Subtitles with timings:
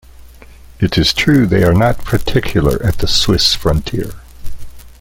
[0.79, 4.13] It is true they are not particular at the Swiss Frontier.